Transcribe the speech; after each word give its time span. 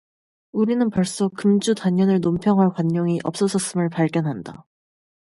우리는 0.51 0.89
벌써 0.89 1.27
금주 1.27 1.75
단연을 1.75 2.21
논평할 2.21 2.71
관용이 2.71 3.19
없어졌음을 3.23 3.89
발견한다. 3.89 4.65